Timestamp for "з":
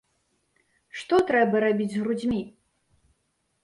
1.95-2.05